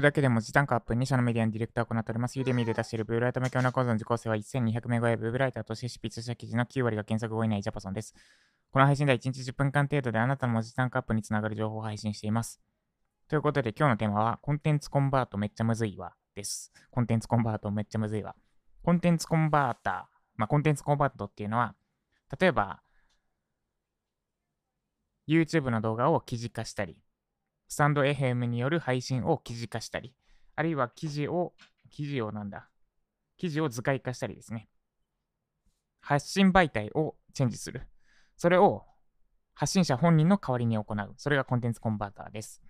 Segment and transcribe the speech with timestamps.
[0.00, 2.38] くだけでも時短化アップ2社のメディアのディレクターを行っております。
[2.38, 8.14] ユーデミで出しているブーライト向けの構造の受講生は1200名超え、ブーライターとして執筆した記事の9割が検索後以内ジャパソンです。
[8.70, 12.60] この配信では1日10分間程度であなたの文字単価アップにつながる情報を配信しています。
[13.28, 16.72] ということで今日のテーマはコンテンツコンバートめっちゃむずいわです。
[16.90, 18.34] コンテンツコンバートめっちゃむずいわ。
[18.82, 21.74] コンテンツコンバーター、まあ、コンテンツコンバートっていうのは、
[22.38, 22.80] 例えば
[25.28, 26.96] YouTube の動画を記事化したり、
[27.70, 30.12] スタンド FM による配信を記事化したり、
[30.56, 31.54] あるいは記事を、
[31.88, 32.68] 記事をなんだ、
[33.36, 34.68] 記事を図解化したりですね。
[36.00, 37.86] 発信媒体をチェンジする。
[38.36, 38.82] それを
[39.54, 41.14] 発信者本人の代わりに行う。
[41.16, 42.60] それがコンテンツコンバーターです。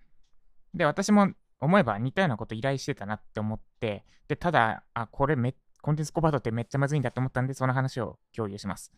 [0.74, 8.92] で、私も思えば似たようなこと依頼してたなって思って、で、ただ、あ、これめ、コンテンツコンバートってめっちゃむずいんだと思ったんで、その話を共有します。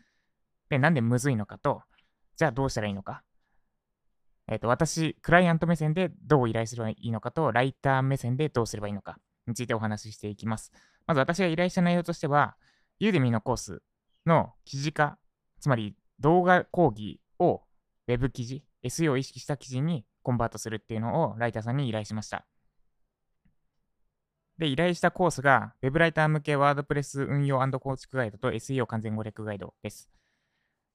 [0.67, 1.81] で、なんでむずいのかと、
[2.35, 3.23] じゃあどうしたらいいのか。
[4.47, 10.71] えっ、ー、と、私、クライアント目線でどう依頼すればいいのかと、ライター目線でどうすればいいのかについてお話ししていきます。
[11.07, 12.55] まず私が依頼した内容としては、
[12.99, 13.81] ユーデミのコース
[14.25, 15.17] の記事化、
[15.59, 17.61] つまり動画講義を
[18.07, 22.45] Web 記事、SEO を意識した記事にコンバートするっていうのをライターさんに依頼しました。
[24.57, 30.09] で、依頼したコースが Web ライター向けワードプレス運用構築ガイドと SEO 完全語略ガイドです。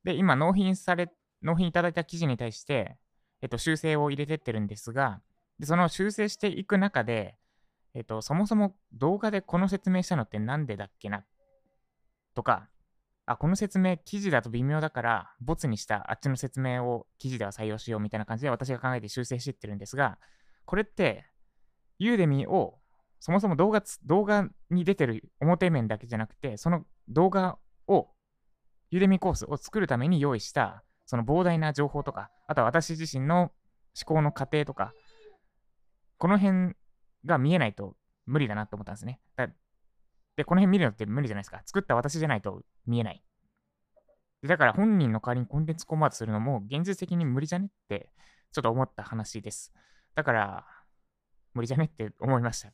[0.04, 1.10] で、今納品され、
[1.42, 2.96] 納品いただいた記事に対して、
[3.42, 5.20] えっと、修正を入れてってるんですが、
[5.58, 7.36] でその修正していく中で、
[7.94, 11.24] えっと、そもそも動画でこの説明したのってなんでだっけな
[12.34, 12.68] とか、
[13.26, 20.18] あ、この説明記事だと微妙だから、ボツにしたあっちの説明を記事では採用しようみたいな感じで私が考えて修正していってるんですが、
[20.64, 21.26] これって、
[21.98, 22.78] ユーデミを
[23.20, 28.08] そもそも動画動画に出てる表面だけじゃなくて、その動画を、
[28.90, 33.50] ユーデミコースを作るために用意したその膨大な情報とか、あとは私自身の思
[34.04, 34.92] 考の過程とか、
[36.18, 36.74] この辺
[37.24, 39.18] が見えないと無理だなと思ったんですね。
[40.36, 41.62] で、この辺見るのって無理じゃないですか。
[41.64, 43.22] 作った私じゃないと見えない。
[44.42, 48.12] でだから本人の代わりにコンテンツコンバートするのも現実的に無理じゃねって
[48.52, 49.72] ちょっと思った話です。
[50.14, 50.66] だから、
[51.54, 52.72] 無理じゃねって思いました。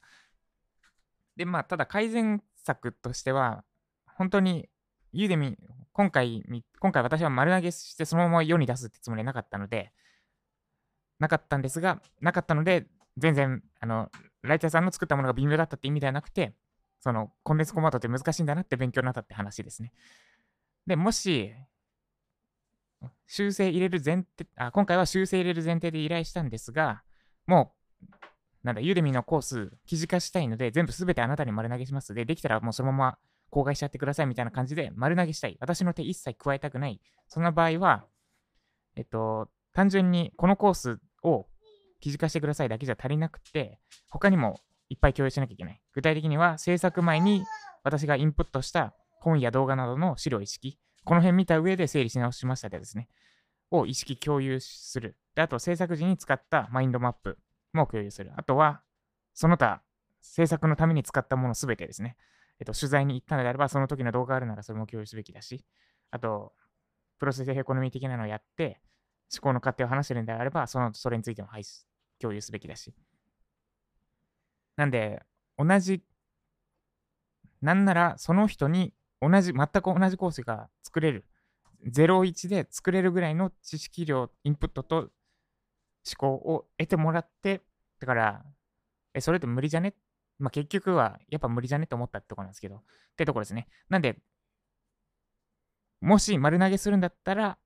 [1.36, 3.64] で、まあ、ただ改善策としては、
[4.06, 4.68] 本当に
[5.12, 5.56] ユーデミ、
[5.94, 6.42] 今回、
[6.80, 9.92] 今回私は丸投げしてそのまま世に出すってつもりはなかったので、
[11.20, 14.10] なかったんですが、なかったので、全然、あの、
[14.42, 16.52] ライターさんの作ったものが微妙だったって意味ではなくて、
[16.98, 19.92] その、コンテンツコマンドって難しいんだなって勉強になったって話ですね。
[20.84, 21.54] で、もし、
[23.28, 27.04] 修正入れる前提、あ、今回は修正入れる前提で依頼したんですが、
[27.46, 27.72] も
[28.02, 28.06] う、
[28.64, 32.14] なんだ、ユーデミのコース、記事化したいので、全部すべてあなたに丸投げします。
[32.14, 33.18] で、できたらもうそのまま
[33.54, 35.56] 公開しちゃってくださいみたいな感じで丸投げしたい。
[35.60, 37.00] 私の手一切加えたくない。
[37.28, 38.04] そんな場合は、
[38.96, 41.46] えっと、単純にこのコースを
[42.00, 43.78] 記事化してくださいだけじゃ足りなくて、
[44.10, 45.80] 他にもいっぱい共有しなきゃいけない。
[45.92, 47.44] 具体的には制作前に
[47.84, 53.08] 私がインプットした本や動画などの資料意識、この辺見た上で整理し直しましたでですね、
[53.70, 55.16] を意識共有する。
[55.36, 57.38] で、あと制作時に使ったマインドマップ
[57.72, 58.32] も共有する。
[58.36, 58.82] あとは、
[59.32, 59.80] その他、
[60.20, 62.16] 制作のために使ったものすべてですね。
[62.60, 65.64] えっと、取材に行ったのであれば、その時の動画があるならそれも共有すべきだし、
[66.10, 66.52] あと、
[67.18, 68.80] プロセスエコノミー的なのをやって、
[69.32, 71.64] 思考の過程を話してるんであれば、その、それについても、はい、
[72.20, 72.94] 共有すべきだし。
[74.76, 75.22] なんで、
[75.56, 76.02] 同じ、
[77.60, 81.26] なんなら、その人に同じ、全く同じコースが作れる。
[81.86, 85.10] 01で作れるぐらいの知識量、インプットと思
[86.16, 87.62] 考を得てもらって、
[88.00, 88.44] だから、
[89.14, 89.90] え、それって無理じゃね？
[89.90, 89.94] っ
[90.38, 92.80] まあ、結局はやっぱ無理じゃねって思ったってとこなんですけど、っ
[93.16, 93.68] てところですね。
[93.88, 94.18] なんで、
[96.00, 97.58] もし丸投げするんだったら、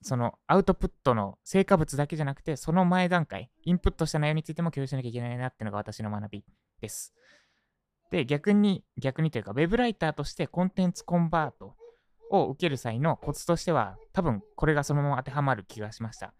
[0.00, 6.44] そのアウトプットの成果物だけじゃなくて、その前段階、インプットした内容についても共有しなきゃいけないなっていうのが私の学び
[6.80, 7.14] です。
[8.10, 11.76] で、逆に、逆にというか、ウェブライターとしてコンテンツコンバート
[12.30, 16.32] を受ける際のコツとしては、多分これがそのまま当てはまる気がしました。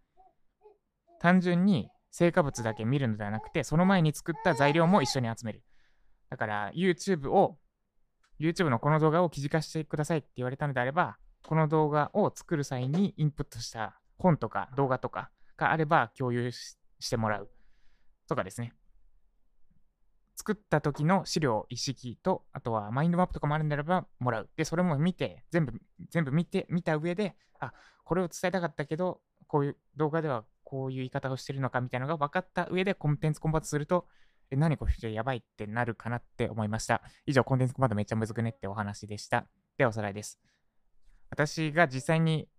[1.20, 5.62] 単純に成果物だけ見るのではなくて、その前に作った材料も一緒に集める。
[6.30, 7.58] だから、YouTube を、
[8.40, 16.76] YouTube のこの動画を記事化してくださいって言われたのであれば、この動画を作る際にインプットした本とか動画とかがあれば共有し
[17.10, 17.50] てもらう。
[18.28, 18.74] とかですね。
[20.36, 24.50] 作った時の資料一式と、あとはマインドマップとかもあるんであればもらう。
[24.56, 25.72] で、それも見て、全部、
[26.10, 27.72] 全部見て、見た上で、あ、
[28.04, 34.06] これを伝えたかったけど、こういう動画ではこういう言い方をしてるのかみたいなのが分かった上でコンテンツコンバートすると、
[34.50, 37.00] え、何これやばいってなるかなって思いました。
[37.24, 39.46] 以上、コンテンツコンバートめっちゃむずくねってお話でした。
[39.78, 40.38] ではおさらいです。
[41.30, 42.50] 私が実際に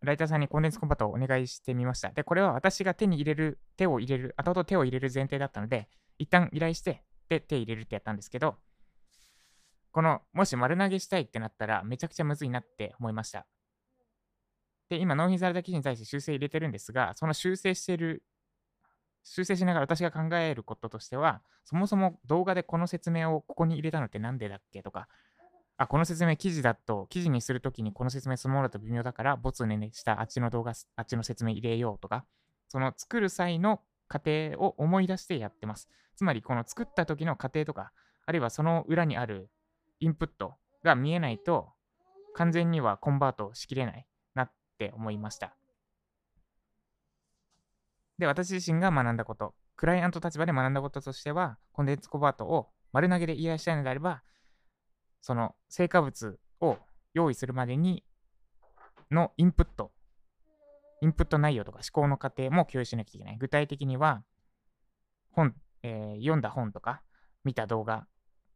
[0.00, 2.08] ライターさんにコンテンツコンバートをお願いしてみました。
[2.08, 5.88] で、これは私が手に入れる、手を入れる、後々手を入れる前提だったので、
[6.18, 8.56] 一旦依頼して、で、手入れるってやったんですけど、
[9.92, 13.46] この、もし丸投げしたいってなったら、めちゃくちゃむずいなって思いました。
[14.92, 18.22] で、今、納品された記事に対して修正入れてるんですが、その修正してる、
[19.24, 25.08] 修正しながら私が考えることとしては、そもそも動画でこの説明をここに入れたのってなんでだっけとか、
[25.78, 32.26] あ、この説明記事だと、記事にするときにこの説明そのものだと微妙だから、ボツねしたあっちの動画、あっちの説明入れようとか、
[32.68, 35.88] その作る際の過程を思い出してやってます。
[36.16, 37.92] つまり、この作った時の過程とか、
[38.26, 39.48] あるいはその裏にある
[40.00, 41.72] インプットが見えないと、
[42.34, 44.06] 完全にはコンバートしきれない
[44.82, 45.54] って思いました。
[48.18, 54.22] で、私自身が学んだこと、クライアント立場で学んだこととしては、コンテンツコバートを丸投げで依頼したいのであれば、
[55.20, 56.78] その成果物を
[57.14, 58.04] 用意するまでに
[59.10, 59.92] のインプット、
[61.00, 63.38] インプット内容とか思考の過程も共有しなきゃいけない。
[63.38, 64.24] 具体的には、
[65.30, 67.02] 本、えー、読んだ本とか、
[67.44, 68.06] 見た動画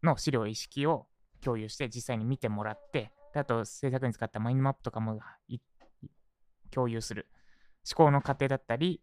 [0.03, 1.07] の資料意識を
[1.41, 5.21] 共有して実際に見てもらって、であと制作に使ったマインドマップとかも
[6.77, 7.27] 共有する。
[7.91, 9.01] 思考の過程だったり、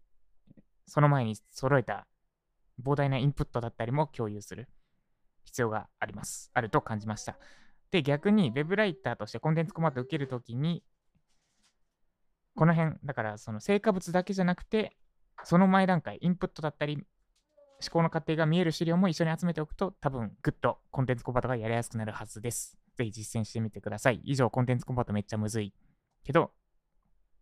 [0.85, 2.05] その前に揃えた
[2.79, 4.69] 膨大なインプットだったりも共有する
[5.45, 6.51] 必要があります。
[6.53, 7.35] あると感じました。
[7.89, 10.83] で、逆に Web ライターとしてコンテンツコマンドを受けるときに、
[12.55, 14.95] この辺、だからその成果物だけじゃなくて、
[15.43, 17.03] その前段階、インプットだったり、思
[17.91, 22.77] 考の過程が見える資料も一緒に集めておくと、多分グッとコンテンツコンバートがやりやすくなるはずです。
[22.95, 24.21] ぜひ実践してみてください。
[24.23, 25.73] 以上、コンテンツコンバートめっちゃむずい。
[26.23, 26.51] けど、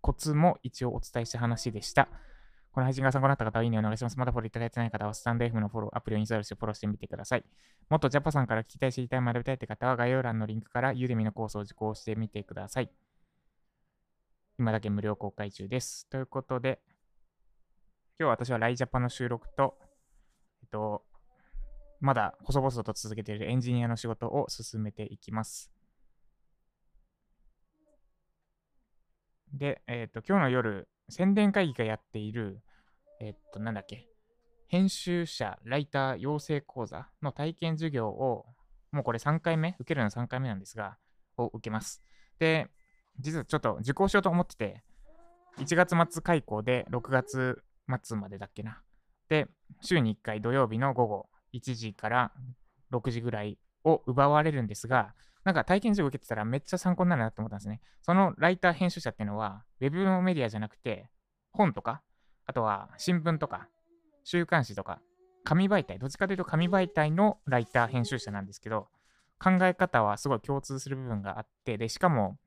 [0.02, 2.10] コツも一応お伝えした話でした。
[2.72, 4.18] この配信が参考になった方は、いいねお願いします。
[4.18, 7.44] まだフォローいただいてない方は、スタンド F のフォロー、アプリをインストールしてフォローしてみてください。
[7.90, 12.90] もっとジャパさんから聞きたい、知りたい、学びたいって方は、概要欄のリンクからユーデミのコースを受講してみてください。
[14.58, 16.08] 今だけ無料公開中です。
[16.10, 16.80] ということで、
[18.20, 19.78] 今日は私はライジャパの収録と、
[20.62, 21.04] えっと、
[22.00, 25.72] まだ細々と続けているエンジニアの仕事を進めていきます。
[29.62, 32.64] で、えっと、今日の夜、宣伝会議がやっている、
[33.20, 34.08] えっと、なんだっけ、
[34.68, 38.48] 編集者、ライター養成講座の体験授業を、
[38.92, 40.98] もうこれ3回目、受けるの3回目なんですが、
[41.38, 42.02] を受けます。
[42.40, 42.72] で、
[43.20, 44.84] 実はちょっと受講しようと思ってて、
[45.60, 47.62] 1月末開講で6月
[48.04, 48.82] 末までだっけな。
[49.30, 49.48] で、
[49.82, 52.32] 週に1回土曜日の午後1時から
[52.92, 57.82] 6時ぐらいを奪われるんですが、なんか体験授業受けてたらめっちゃ参考になるなと思ったんですね。
[58.02, 61.10] そのライター編集者っていうのは、ウェブのメディアじゃなくて、
[61.52, 62.02] 本とか、
[62.46, 63.68] あとは新聞とか、
[64.24, 65.02] 週刊誌とか、
[65.44, 68.88] 紙媒体、どっちかというと紙媒体のライター編集者なんですけど、
[69.40, 72.38] 考え方はすごい共通する部分があって、で、しかも、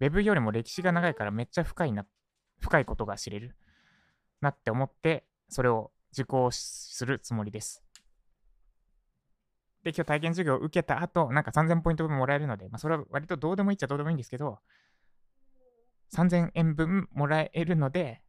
[0.00, 2.04] ウェブよりも歴史が長いからめっちゃ深いな、
[2.60, 3.56] 深いことが知れる
[4.42, 7.82] なって思って、それを受講するつもりです。
[9.84, 14.58] で、今日体験授業を受けた後、なんか3000ポイント分もらえるので、まあ、それは割とどうでもいいっちゃどうでもいいんですけど、
[16.14, 18.22] 3000円分もらえるので、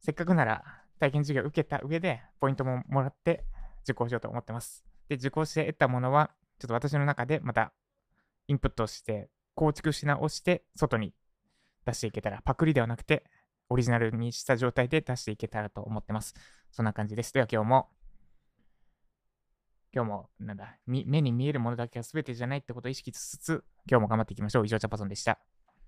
[0.00, 0.64] せっかくなら
[0.98, 3.44] 体験授業を受けた上で、ポイントももらって
[3.84, 4.84] 受講しようと思ってます。
[5.08, 7.72] で、受講して得たものは、ちょっと私の中でまた
[8.48, 11.14] インプットして、構築し直して、外に
[11.86, 13.24] 出していけたら、パクリではなくて、
[13.70, 16.34] オリジナルにした状態で出していけたらと思ってます。
[16.70, 17.32] そんな感じです。
[17.32, 17.88] では今日も
[19.98, 24.64] 今日も、なんだ、目に見えるものだけは全てじゃないってことを意識しつつ、今日も頑張っていきましょう。
[24.64, 25.40] 以上、チャパソンでした。